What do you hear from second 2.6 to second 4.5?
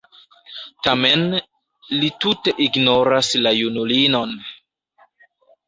ignoras la junulinon.